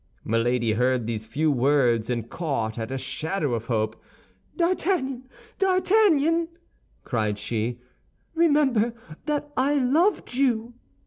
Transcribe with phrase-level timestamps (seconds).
[0.25, 4.01] Milady heard these few words and caught at a shadow of hope.
[4.57, 6.47] "D'Artagnan, D'Artagnan!"
[7.03, 7.79] cried she;
[8.33, 8.95] "remember
[9.27, 10.73] that I loved you!"